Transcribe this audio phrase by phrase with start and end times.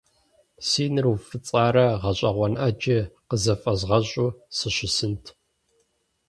[0.67, 2.97] Си нэр уфӏыцӏарэ гъэщӏэгъуэн ӏэджи
[3.29, 5.23] къызыфӏэзгъэщӏу сыщысынт.